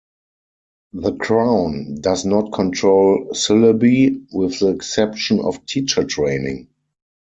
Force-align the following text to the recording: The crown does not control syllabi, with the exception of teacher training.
The 0.93 1.13
crown 1.15 1.97
does 2.01 2.25
not 2.25 2.53
control 2.53 3.27
syllabi, 3.35 4.25
with 4.33 4.57
the 4.59 4.69
exception 4.69 5.39
of 5.39 5.63
teacher 5.67 6.03
training. 6.05 6.69